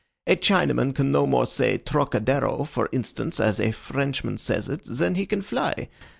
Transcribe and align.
A 0.25 0.35
Chinaman 0.35 0.95
can 0.95 1.11
no 1.11 1.27
more 1.27 1.45
say 1.45 1.77
Trocadero, 1.77 2.63
for 2.63 2.89
instance, 2.91 3.39
as 3.39 3.57
the 3.57 3.71
Frenchman 3.71 4.39
says 4.39 4.67
it, 4.67 4.81
than 4.85 5.13
he 5.13 5.27
can 5.27 5.43
fly. 5.43 5.89